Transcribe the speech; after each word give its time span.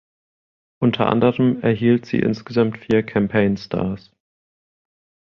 Unter 0.79 1.09
anderem 1.09 1.61
erhielt 1.61 2.07
sie 2.07 2.17
insgesamt 2.17 2.79
vier 2.79 3.03
Campaign 3.05 3.55
Stars. 3.57 4.09